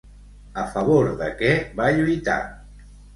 A 0.61 0.61
favor 0.75 1.09
de 1.19 1.27
què 1.41 1.51
va 1.81 1.91
lluitar? 1.99 2.39